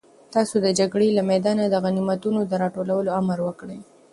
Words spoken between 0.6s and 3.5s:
د جګړې له میدانه د غنیمتونو د راټولولو امر